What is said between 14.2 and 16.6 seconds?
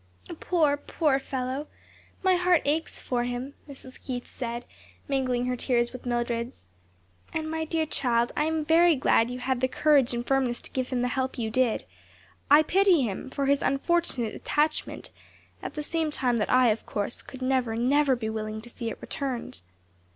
attachment, at the same time that